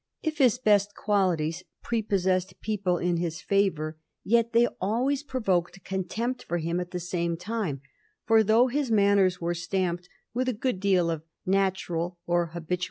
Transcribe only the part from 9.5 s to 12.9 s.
stamped with a good deal of natural or habitua.